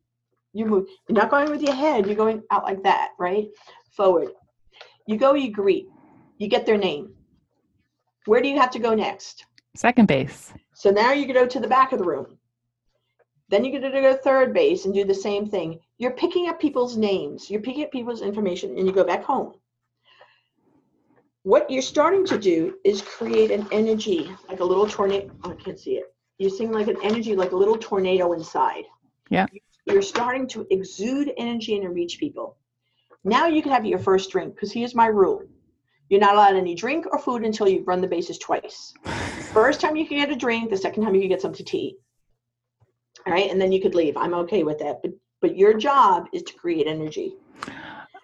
[0.55, 0.88] You move.
[1.07, 2.07] You're not going with your head.
[2.07, 3.47] You're going out like that, right?
[3.92, 4.31] Forward.
[5.07, 5.35] You go.
[5.35, 5.87] You greet
[6.38, 7.14] you get their name.
[8.27, 9.46] Where do you have to go next?
[9.75, 10.53] Second base.
[10.75, 12.38] So now you go to the back of the room.
[13.49, 15.79] Then you get to go to third base and do the same thing.
[15.99, 19.55] You're picking up people's names, you're picking up people's information, and you go back home.
[21.44, 25.31] What you're starting to do is create an energy like a little tornado.
[25.44, 26.12] Oh, I can't see it.
[26.38, 28.85] You're seeing like an energy like a little tornado inside.
[29.31, 29.46] Yeah.
[29.85, 32.57] You're starting to exude energy and reach people.
[33.22, 35.44] Now you can have your first drink because here's my rule
[36.09, 38.95] you're not allowed any drink or food until you've run the bases twice.
[39.53, 41.79] First time you can get a drink, the second time you can get something to
[41.79, 41.97] eat.
[43.27, 44.16] All right, and then you could leave.
[44.16, 45.03] I'm okay with that.
[45.03, 47.35] But but your job is to create energy.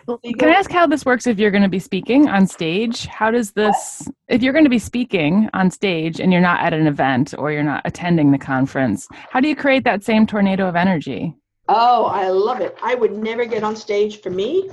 [0.07, 3.07] So can I ask how this works if you're going to be speaking on stage?
[3.07, 6.75] How does this, if you're going to be speaking on stage and you're not at
[6.75, 10.67] an event or you're not attending the conference, how do you create that same tornado
[10.67, 11.37] of energy?
[11.69, 12.77] Oh, I love it.
[12.83, 14.69] I would never get on stage for me.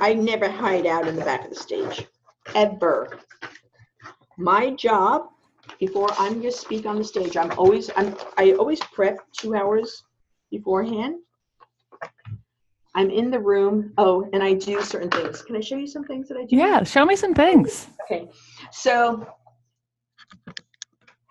[0.00, 2.08] I never hide out in the back of the stage
[2.54, 3.18] ever.
[4.36, 5.28] My job
[5.78, 9.54] before I'm going to speak on the stage, I'm always I'm I always prep two
[9.54, 10.04] hours
[10.50, 11.16] beforehand.
[12.94, 13.94] I'm in the room.
[13.96, 15.42] Oh, and I do certain things.
[15.42, 16.56] Can I show you some things that I do?
[16.56, 17.88] Yeah, show me some things.
[18.04, 18.28] Okay.
[18.70, 19.26] So,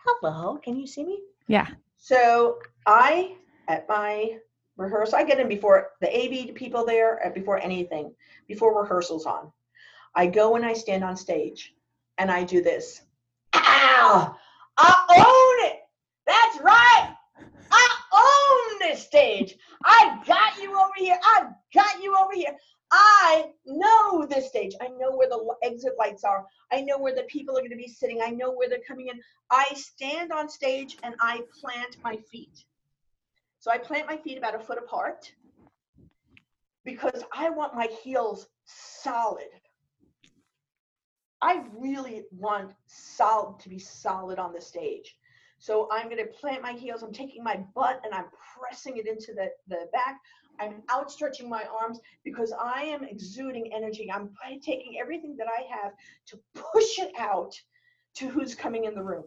[0.06, 0.58] hello.
[0.63, 1.19] Can you see me?
[1.47, 1.67] Yeah.
[1.97, 3.36] So I
[3.67, 4.38] at my
[4.78, 8.13] rehearsal, I get in before the AV people there, before anything,
[8.47, 9.52] before rehearsals on.
[10.15, 11.74] I go and I stand on stage
[12.17, 13.02] and I do this.
[13.54, 14.36] Ow!
[14.78, 15.80] I own it!
[16.26, 17.15] That's right!
[17.71, 19.56] I own this stage.
[19.86, 21.17] I got you over here.
[21.24, 22.56] I got you over here.
[22.91, 24.76] I know this stage.
[24.82, 26.45] I know where the exit lights are.
[26.71, 28.21] I know where the people are going to be sitting.
[28.21, 29.19] I know where they're coming in.
[29.50, 32.65] I stand on stage and I plant my feet.
[33.60, 35.32] So I plant my feet about a foot apart
[36.84, 39.50] because I want my heels solid.
[41.41, 45.15] I really want solid to be solid on the stage.
[45.58, 47.04] So I'm going to plant my heels.
[47.04, 48.25] I'm taking my butt and I'm
[48.58, 50.19] pressing it into the, the back.
[50.60, 54.12] I'm outstretching my arms because I am exuding energy.
[54.12, 55.93] I'm taking everything that I have
[56.27, 57.60] to push it out
[58.15, 59.25] to who's coming in the room.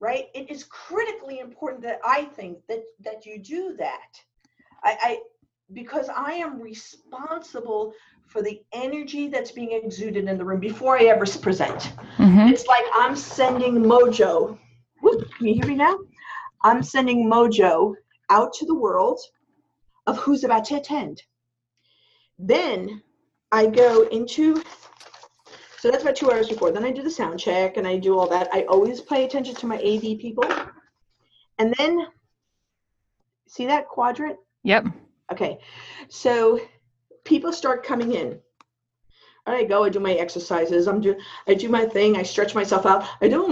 [0.00, 0.26] Right?
[0.34, 4.20] It is critically important that I think that that you do that.
[4.82, 5.18] I, I
[5.72, 7.94] because I am responsible
[8.26, 11.92] for the energy that's being exuded in the room before I ever present.
[12.18, 12.48] Mm-hmm.
[12.52, 14.58] It's like I'm sending mojo.
[15.02, 15.96] Whoop, can you hear me now?
[16.62, 17.94] I'm sending mojo
[18.30, 19.20] out to the world
[20.06, 21.22] of who's about to attend.
[22.38, 23.02] Then
[23.52, 24.62] I go into,
[25.78, 26.72] so that's about two hours before.
[26.72, 28.48] Then I do the sound check and I do all that.
[28.52, 30.44] I always pay attention to my AV people.
[31.58, 32.06] And then,
[33.46, 34.38] see that quadrant?
[34.64, 34.86] Yep.
[35.30, 35.58] Okay,
[36.08, 36.60] so
[37.24, 38.40] people start coming in.
[39.46, 40.88] I go, I do my exercises.
[40.88, 42.16] I'm do, I do my thing.
[42.16, 43.04] I stretch myself out.
[43.20, 43.44] I do.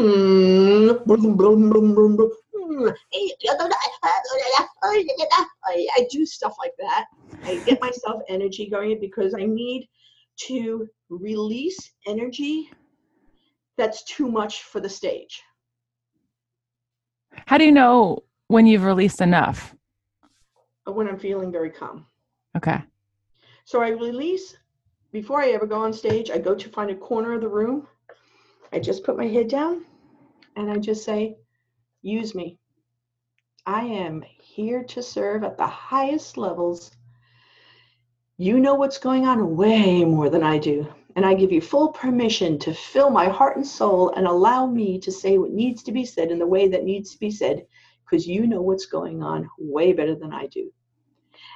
[5.95, 7.05] I do stuff like that.
[7.45, 9.89] I get myself energy going because I need
[10.47, 12.71] to release energy
[13.77, 15.43] that's too much for the stage.
[17.47, 19.75] How do you know when you've released enough?
[20.87, 22.07] When I'm feeling very calm.
[22.57, 22.83] Okay.
[23.65, 24.57] So I release
[25.13, 26.31] before I ever go on stage.
[26.31, 27.87] I go to find a corner of the room.
[28.73, 29.85] I just put my head down
[30.57, 31.37] and I just say,
[32.03, 32.59] use me.
[33.67, 36.91] I am here to serve at the highest levels.
[38.39, 40.93] You know what's going on way more than I do.
[41.15, 44.99] And I give you full permission to fill my heart and soul and allow me
[45.01, 47.67] to say what needs to be said in the way that needs to be said,
[48.05, 50.73] because you know what's going on way better than I do.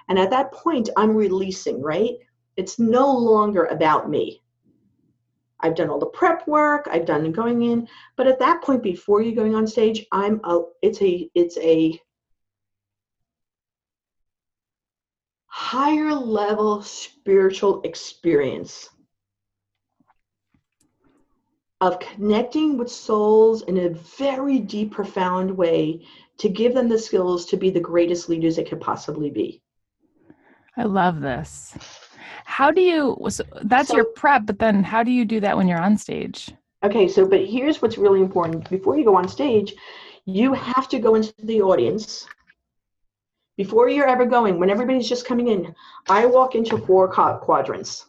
[0.09, 2.15] And at that point, I'm releasing, right?
[2.57, 4.43] It's no longer about me.
[5.61, 9.23] I've done all the prep work, I've done going in, but at that point before
[9.23, 11.99] you're going on stage, I'm a it's a it's a
[15.47, 18.91] higher level spiritual experience
[21.81, 26.07] of connecting with souls in a very deep, profound way
[26.39, 29.63] to give them the skills to be the greatest leaders they could possibly be.
[30.77, 31.77] I love this.
[32.45, 35.57] How do you, so that's so, your prep, but then how do you do that
[35.57, 36.53] when you're on stage?
[36.85, 38.69] Okay, so, but here's what's really important.
[38.69, 39.75] Before you go on stage,
[40.27, 42.27] you have to go into the audience.
[43.57, 45.75] Before you're ever going, when everybody's just coming in,
[46.09, 48.07] I walk into four quadrants.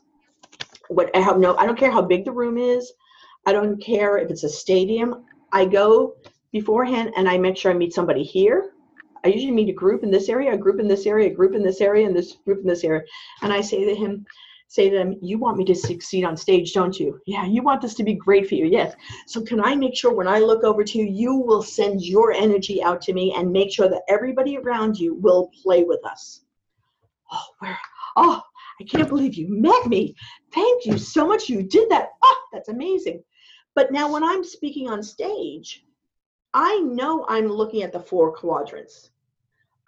[0.89, 2.91] What I have no, I don't care how big the room is.
[3.45, 5.25] I don't care if it's a stadium.
[5.53, 6.15] I go
[6.51, 8.71] beforehand and I make sure I meet somebody here.
[9.27, 11.53] I usually meet a group in this area, a group in this area, a group
[11.53, 13.01] in this area, and this group in this area.
[13.41, 14.25] And I say to him,
[14.69, 17.19] say to them, you want me to succeed on stage, don't you?
[17.25, 18.67] Yeah, you want this to be great for you.
[18.67, 18.95] Yes.
[19.25, 22.31] So can I make sure when I look over to you, you will send your
[22.31, 26.45] energy out to me and make sure that everybody around you will play with us.
[27.29, 27.77] Oh, where?
[28.15, 28.41] Oh,
[28.79, 30.15] I can't believe you met me.
[30.53, 31.49] Thank you so much.
[31.49, 32.11] You did that.
[32.23, 33.23] Oh, that's amazing.
[33.75, 35.83] But now when I'm speaking on stage,
[36.53, 39.11] I know I'm looking at the four quadrants.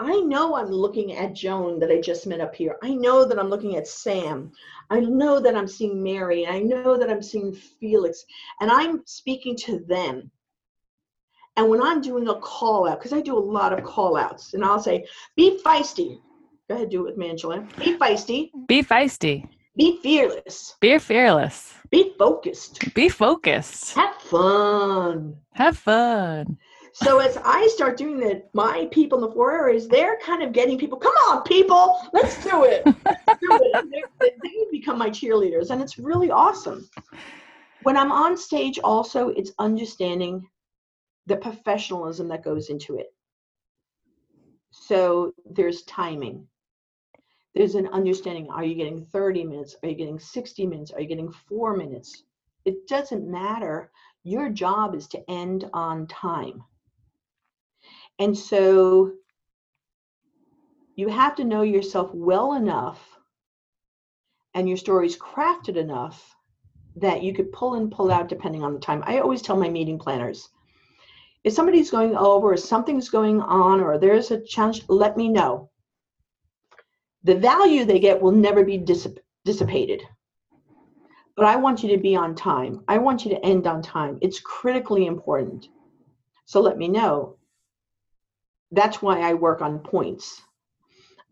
[0.02, 2.78] I know I'm looking at Joan that I just met up here.
[2.82, 4.52] I know that I'm looking at Sam.
[4.90, 6.48] I know that I'm seeing Mary.
[6.48, 8.24] I know that I'm seeing Felix.
[8.62, 10.32] And I'm speaking to them.
[11.58, 14.54] And when I'm doing a call out, because I do a lot of call outs,
[14.54, 16.22] and I'll say, be feisty.
[16.70, 17.68] Go ahead, do it with me, Angela.
[17.78, 18.52] Be feisty.
[18.68, 19.50] Be feisty.
[19.76, 20.76] Be fearless.
[20.80, 21.74] Be fearless.
[21.90, 22.94] Be focused.
[22.94, 23.96] Be focused.
[23.96, 25.36] Have fun.
[25.56, 26.58] Have fun.
[26.94, 30.52] So as I start doing that, my people in the four areas, they're kind of
[30.52, 32.84] getting people, come on, people, let's do it.
[32.84, 33.86] do it.
[34.20, 36.90] They, they become my cheerleaders, and it's really awesome.
[37.84, 40.48] When I'm on stage, also, it's understanding
[41.28, 43.14] the professionalism that goes into it.
[44.72, 46.48] So there's timing
[47.56, 51.08] there's an understanding are you getting 30 minutes are you getting 60 minutes are you
[51.08, 52.24] getting four minutes
[52.66, 53.92] it doesn't matter
[54.24, 56.64] your job is to end on time
[58.20, 59.14] and so
[60.96, 63.18] you have to know yourself well enough
[64.54, 66.36] and your story's crafted enough
[66.96, 69.70] that you could pull and pull out depending on the time i always tell my
[69.70, 70.50] meeting planners
[71.44, 75.70] if somebody's going over or something's going on or there's a challenge let me know
[77.24, 80.04] the value they get will never be dissip- dissipated.
[81.36, 82.84] But I want you to be on time.
[82.88, 84.18] I want you to end on time.
[84.22, 85.68] It's critically important.
[86.46, 87.38] So let me know.
[88.72, 90.42] That's why I work on points.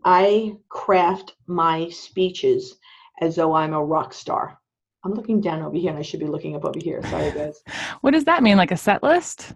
[0.03, 2.75] I craft my speeches
[3.21, 4.59] as though I'm a rock star.
[5.03, 7.01] I'm looking down over here and I should be looking up over here.
[7.03, 7.61] Sorry, guys.
[8.01, 8.57] What does that mean?
[8.57, 9.53] Like a set list?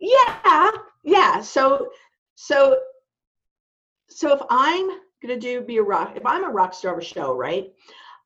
[0.00, 0.70] Yeah,
[1.02, 1.40] yeah.
[1.40, 1.88] So,
[2.34, 2.78] so
[4.08, 7.04] so if I'm gonna do be a rock, if I'm a rock star of a
[7.04, 7.72] show, right?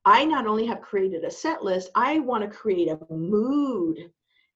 [0.05, 4.11] I not only have created a set list, I want to create a mood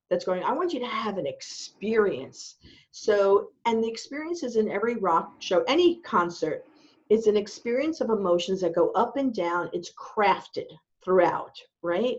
[0.09, 0.43] that's going.
[0.43, 2.55] I want you to have an experience.
[2.95, 6.63] So, and the experiences in every rock show, any concert,
[7.09, 9.71] it's an experience of emotions that go up and down.
[9.73, 10.67] It's crafted
[11.03, 12.17] throughout, right?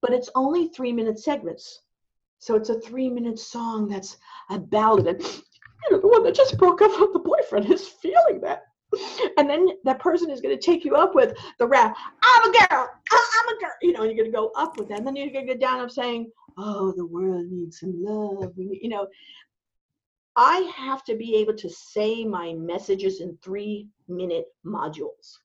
[0.00, 1.82] But it's only three minute segments.
[2.38, 4.16] So it's a three minute song that's
[4.48, 5.06] a ballad.
[5.06, 8.62] And you know, the one that just broke up with the boyfriend is feeling that.
[9.36, 12.52] and then that person is going to take you up with the rap i'm a
[12.52, 15.08] girl oh, i'm a girl you know you're going to go up with them and
[15.08, 18.88] then you're going to go down of saying oh the world needs some love you
[18.88, 19.06] know
[20.36, 25.38] i have to be able to say my messages in three minute modules.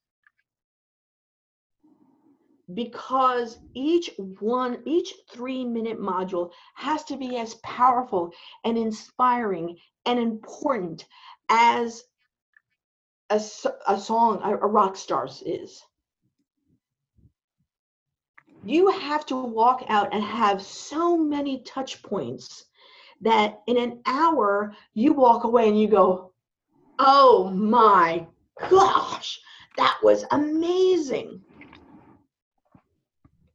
[2.73, 8.31] Because each one each three minute module has to be as powerful
[8.63, 11.05] and inspiring and important
[11.49, 12.03] as
[13.29, 13.41] a,
[13.87, 15.81] a song a, a rock stars is.
[18.63, 22.65] You have to walk out and have so many touch points
[23.22, 26.32] that in an hour you walk away and you go
[26.99, 28.26] oh my
[28.69, 29.39] gosh
[29.78, 31.41] that was amazing.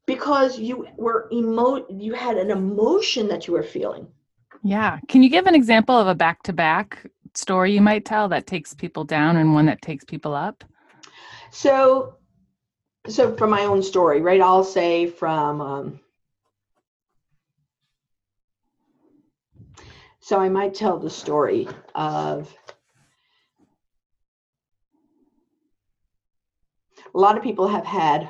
[0.07, 4.07] Because you were emo you had an emotion that you were feeling.
[4.63, 4.99] Yeah.
[5.09, 9.05] Can you give an example of a back-to-back story you might tell that takes people
[9.05, 10.65] down and one that takes people up?
[11.51, 12.17] So
[13.09, 16.01] so from my own story right i'll say from um,
[20.27, 22.53] so i might tell the story of
[27.15, 28.29] a lot of people have had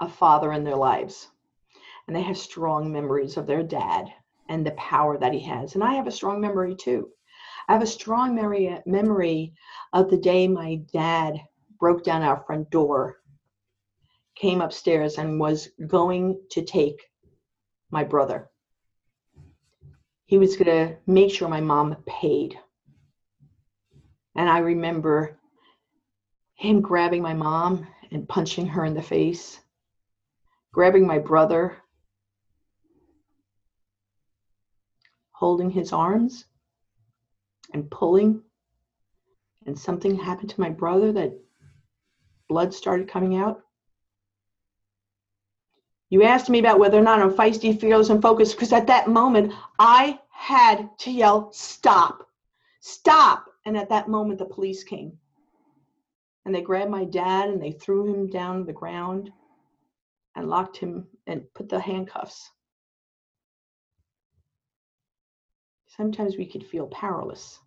[0.00, 1.30] a father in their lives
[2.06, 4.12] and they have strong memories of their dad
[4.50, 5.74] and the power that he has.
[5.74, 7.08] And i have a strong memory too.
[7.66, 9.54] I have a strong memory memory
[9.94, 11.40] of the day my dad
[11.80, 13.22] broke down our front door
[14.34, 17.00] came upstairs and was going to take
[17.90, 18.50] my brother
[20.32, 22.58] he was going to make sure my mom paid
[24.34, 25.38] and i remember
[26.54, 29.60] him grabbing my mom and punching her in the face
[30.72, 31.76] grabbing my brother,
[35.32, 36.46] holding his arms
[37.74, 38.42] and pulling.
[39.66, 41.38] And something happened to my brother that
[42.48, 43.60] blood started coming out.
[46.10, 49.08] You asked me about whether or not I'm feisty, fearless, and focused because at that
[49.08, 52.26] moment I had to yell, Stop,
[52.80, 53.46] stop.
[53.64, 55.16] And at that moment, the police came
[56.44, 59.30] and they grabbed my dad and they threw him down the ground
[60.34, 62.50] and locked him and put the handcuffs.
[65.96, 67.60] Sometimes we could feel powerless.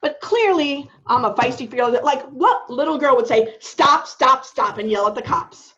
[0.00, 2.00] But clearly, I'm a feisty feeler.
[2.02, 5.74] Like what little girl would say, stop, stop, stop, and yell at the cops.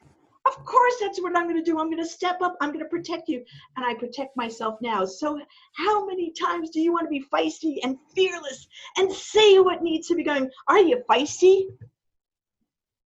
[0.46, 1.78] Of course, that's what I'm going to do.
[1.78, 2.56] I'm going to step up.
[2.60, 3.44] I'm going to protect you.
[3.76, 5.04] And I protect myself now.
[5.04, 5.40] So,
[5.72, 10.06] how many times do you want to be feisty and fearless and say what needs
[10.08, 10.50] to be going?
[10.68, 11.66] Are you feisty?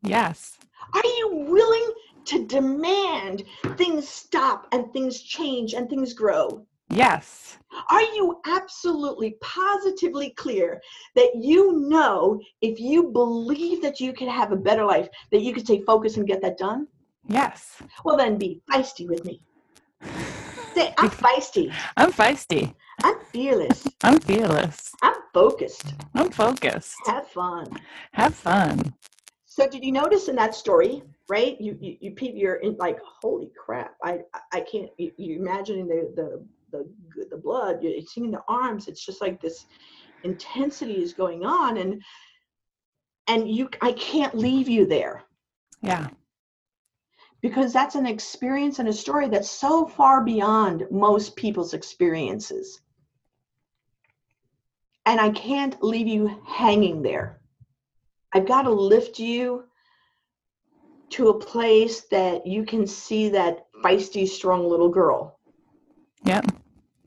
[0.03, 0.59] Yes.
[0.95, 1.93] Are you willing
[2.27, 3.45] to demand
[3.77, 6.67] things stop and things change and things grow?
[6.89, 7.59] Yes.
[7.91, 10.81] Are you absolutely positively clear
[11.15, 15.55] that you know if you believe that you can have a better life, that you
[15.55, 16.89] can stay focused and get that done?
[17.31, 17.81] Yes.
[18.05, 19.41] Well, then be feisty with me.
[20.75, 21.73] Say, I'm feisty.
[21.97, 22.75] I'm feisty.
[23.05, 23.87] I'm fearless.
[24.03, 24.93] I'm fearless.
[25.01, 25.95] I'm focused.
[26.15, 26.97] I'm focused.
[27.07, 27.67] Have fun.
[28.13, 28.95] Have fun.
[29.47, 31.61] So did you notice in that story, right?
[31.61, 33.95] You you, you you're in like, holy crap!
[34.03, 34.21] I
[34.53, 34.91] I can't.
[34.99, 37.83] You, you imagining the the the the blood.
[37.83, 38.89] You're seeing the arms.
[38.89, 39.67] It's just like this
[40.25, 42.03] intensity is going on, and
[43.29, 45.23] and you I can't leave you there.
[45.81, 46.09] Yeah.
[47.43, 52.81] Because that's an experience and a story that's so far beyond most people's experiences.
[55.07, 57.41] And I can't leave you hanging there.
[58.33, 59.65] I've got to lift you
[61.11, 65.39] to a place that you can see that feisty, strong little girl.
[66.25, 66.47] Yep.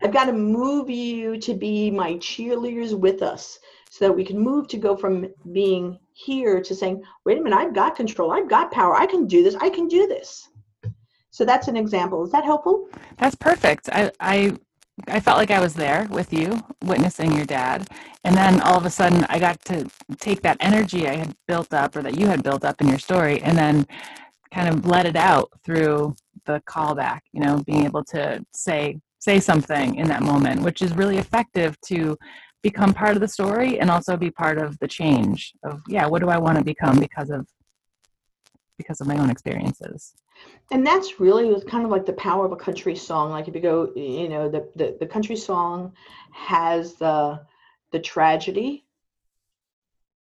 [0.01, 3.59] I've got to move you to be my cheerleaders with us
[3.93, 7.55] so that we can move to go from being here to saying, wait a minute,
[7.55, 10.49] I've got control, I've got power, I can do this, I can do this.
[11.29, 12.23] So that's an example.
[12.23, 12.87] Is that helpful?
[13.19, 13.89] That's perfect.
[13.91, 14.57] I, I
[15.07, 17.87] I felt like I was there with you, witnessing your dad.
[18.23, 19.87] And then all of a sudden, I got to
[20.19, 22.99] take that energy I had built up or that you had built up in your
[22.99, 23.85] story and then
[24.51, 26.15] kind of let it out through
[26.45, 30.95] the callback, you know, being able to say, say something in that moment, which is
[30.95, 32.17] really effective to
[32.63, 36.21] become part of the story and also be part of the change of, yeah, what
[36.21, 37.45] do I want to become because of
[38.77, 40.13] because of my own experiences.
[40.71, 43.29] And that's really kind of like the power of a country song.
[43.29, 45.93] Like if you go you know the, the, the country song
[46.31, 47.41] has the
[47.91, 48.83] the tragedy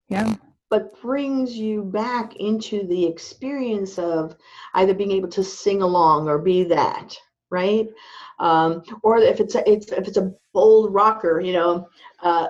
[0.07, 0.35] yeah.
[0.69, 4.35] but brings you back into the experience of
[4.75, 7.17] either being able to sing along or be that
[7.53, 7.87] right
[8.39, 11.87] um, or if it's a it's if it's a bold rocker you know
[12.23, 12.47] uh,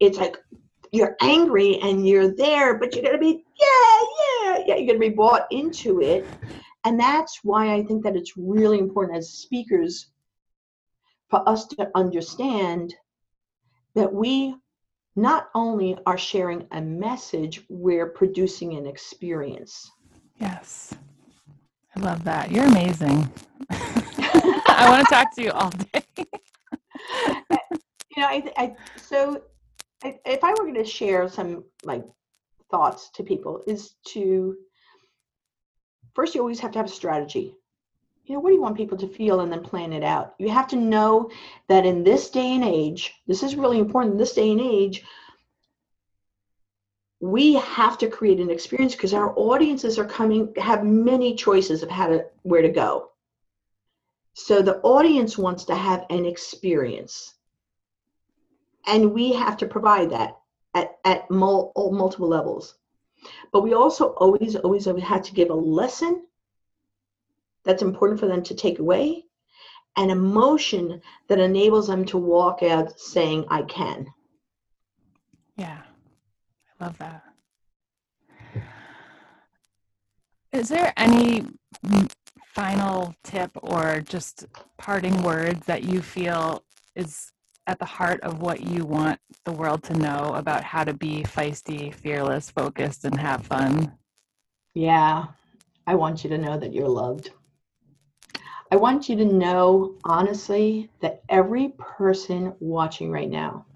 [0.00, 0.36] it's like
[0.92, 4.06] you're angry and you're there, but you're gonna be, yeah,
[4.42, 6.26] yeah, yeah, you're gonna be bought into it.
[6.84, 10.10] And that's why I think that it's really important as speakers
[11.28, 12.94] for us to understand
[13.94, 14.54] that we
[15.16, 19.90] not only are sharing a message, we're producing an experience.
[20.36, 20.94] Yes.
[21.96, 22.50] I love that.
[22.50, 23.30] You're amazing.
[23.70, 26.04] I want to talk to you all day.
[28.16, 29.42] you know, I, I so
[30.04, 32.04] I, if I were going to share some like
[32.70, 34.56] thoughts to people, is to
[36.14, 37.56] first you always have to have a strategy.
[38.24, 40.34] You know, what do you want people to feel, and then plan it out.
[40.38, 41.30] You have to know
[41.68, 44.12] that in this day and age, this is really important.
[44.12, 45.02] In this day and age,
[47.20, 51.90] we have to create an experience because our audiences are coming have many choices of
[51.90, 53.10] how to where to go.
[54.34, 57.34] So the audience wants to have an experience.
[58.86, 60.38] And we have to provide that
[60.74, 62.76] at, at mul- multiple levels.
[63.52, 66.24] But we also always always always had to give a lesson
[67.64, 69.24] that's important for them to take away
[69.96, 74.06] an emotion that enables them to walk out saying i can.
[75.56, 75.82] Yeah
[76.80, 77.22] Love that.
[80.52, 81.44] Is there any
[82.54, 84.46] final tip or just
[84.78, 86.62] parting words that you feel
[86.96, 87.32] is
[87.66, 91.22] at the heart of what you want the world to know about how to be
[91.22, 93.92] feisty, fearless, focused, and have fun?
[94.74, 95.26] Yeah,
[95.86, 97.30] I want you to know that you're loved.
[98.70, 103.66] I want you to know, honestly, that every person watching right now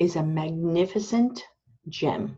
[0.00, 1.44] is a magnificent
[1.88, 2.36] gem.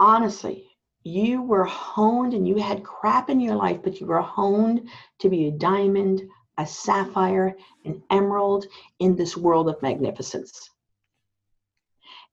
[0.00, 0.64] Honestly,
[1.04, 4.88] you were honed and you had crap in your life, but you were honed
[5.20, 6.22] to be a diamond,
[6.56, 8.66] a sapphire, an emerald
[8.98, 10.70] in this world of magnificence.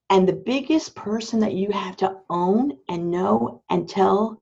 [0.08, 4.40] And the biggest person that you have to own and know and tell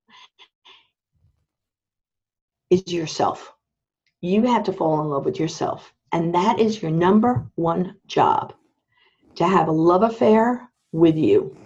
[2.71, 3.53] is yourself.
[4.21, 5.93] You have to fall in love with yourself.
[6.15, 8.55] And that is your number one job
[9.35, 11.57] to have a love affair with you.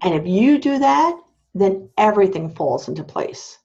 [0.00, 1.20] And if you do that,
[1.54, 3.58] then everything falls into place.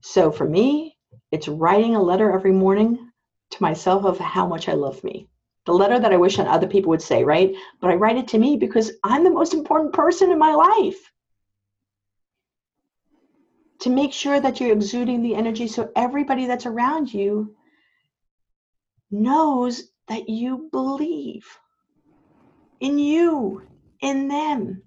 [0.00, 0.96] So for me,
[1.30, 3.12] it's writing a letter every morning
[3.50, 5.28] to myself of how much I love me.
[5.64, 7.54] The letter that I wish that other people would say, right?
[7.80, 11.12] But I write it to me because I'm the most important person in my life.
[13.82, 17.54] To make sure that you're exuding the energy so everybody that's around you
[19.10, 21.46] knows that you believe
[22.80, 23.62] in you,
[24.00, 24.82] in them.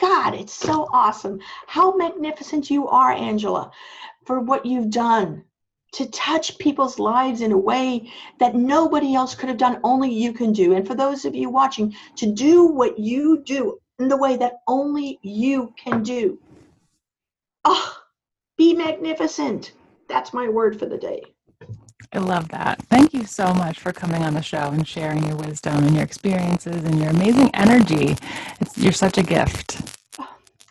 [0.00, 1.40] God, it's so awesome.
[1.66, 3.70] How magnificent you are, Angela,
[4.26, 5.44] for what you've done
[5.92, 8.10] to touch people's lives in a way
[8.40, 10.72] that nobody else could have done, only you can do.
[10.72, 14.60] And for those of you watching, to do what you do in the way that
[14.66, 16.38] only you can do.
[17.64, 17.94] Oh,
[18.56, 19.72] be magnificent.
[20.08, 21.31] That's my word for the day.
[22.14, 22.82] I love that.
[22.90, 26.04] Thank you so much for coming on the show and sharing your wisdom and your
[26.04, 28.16] experiences and your amazing energy.
[28.60, 29.80] It's you're such a gift.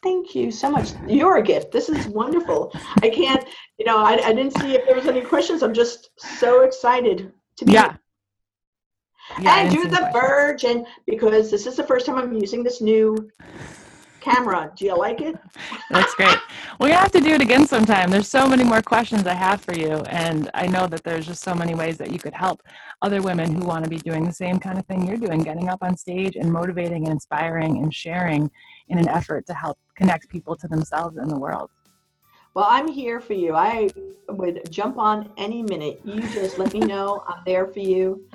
[0.03, 0.91] thank you so much.
[1.07, 1.71] You're a gift.
[1.71, 2.71] This is wonderful.
[3.01, 3.43] I can't,
[3.79, 5.63] you know, I, I didn't see if there was any questions.
[5.63, 7.95] I'm just so excited to be yeah.
[9.39, 12.81] yeah and do the verge and because this is the first time I'm using this
[12.81, 13.31] new
[14.19, 14.71] camera.
[14.77, 15.35] Do you like it?
[15.89, 16.37] That's great.
[16.79, 18.09] We're have to do it again sometime.
[18.09, 21.43] There's so many more questions I have for you, and I know that there's just
[21.43, 22.61] so many ways that you could help
[23.01, 25.67] other women who want to be doing the same kind of thing you're doing, getting
[25.67, 28.49] up on stage and motivating and inspiring and sharing
[28.89, 31.69] in an effort to help connect people to themselves and the world.
[32.53, 33.53] Well, I'm here for you.
[33.53, 33.89] I
[34.29, 36.01] would jump on any minute.
[36.05, 37.23] You just let me know.
[37.27, 38.25] I'm there for you.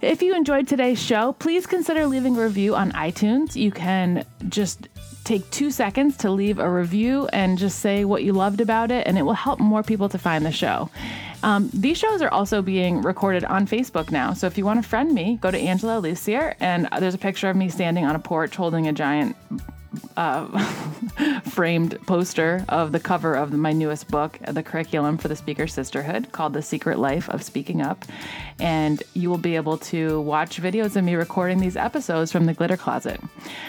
[0.00, 3.54] If you enjoyed today's show, please consider leaving a review on iTunes.
[3.54, 4.88] You can just
[5.24, 9.06] take two seconds to leave a review and just say what you loved about it,
[9.06, 10.90] and it will help more people to find the show.
[11.42, 14.32] Um, these shows are also being recorded on Facebook now.
[14.32, 17.50] So if you want to friend me, go to Angela Lussier, and there's a picture
[17.50, 19.36] of me standing on a porch holding a giant
[20.16, 20.46] uh,
[21.50, 26.32] framed poster of the cover of my newest book, the curriculum for the Speaker Sisterhood,
[26.32, 28.04] called The Secret Life of Speaking Up.
[28.58, 32.54] And you will be able to watch videos of me recording these episodes from the
[32.54, 33.20] Glitter Closet.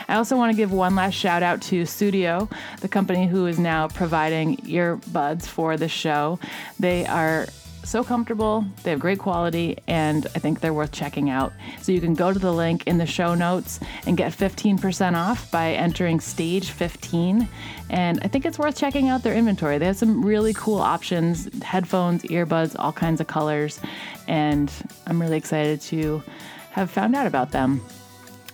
[0.08, 2.52] I also want to give one last shout out to Sudio,
[2.82, 6.40] the company who is now providing earbuds for the show.
[6.80, 7.48] They are
[7.84, 8.66] so comfortable.
[8.84, 11.54] They have great quality, and I think they're worth checking out.
[11.82, 15.50] So you can go to the link in the show notes and get 15% off
[15.52, 17.48] by entering stage 15.
[17.90, 19.78] And I think it's worth checking out their inventory.
[19.78, 23.80] They have some really cool options headphones, earbuds, all kinds of colors.
[24.28, 24.72] And
[25.08, 26.24] I'm really excited to
[26.72, 27.82] have found out about them.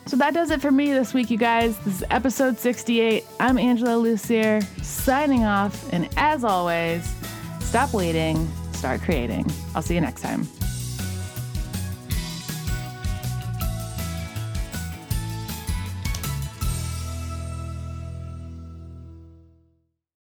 [0.06, 1.78] So that does it for me this week, you guys.
[1.80, 3.24] This is episode 68.
[3.40, 5.94] I'm Angela Lussier signing off.
[5.94, 7.14] And as always,
[7.60, 8.50] stop waiting
[8.80, 9.46] start creating.
[9.76, 10.48] I'll see you next time.